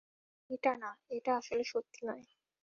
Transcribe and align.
এটা 0.49 0.71
না-- 0.77 0.99
এটা 1.09 1.31
আসলে 1.37 1.63
সত্যি 1.63 2.01
নয়। 2.05 2.23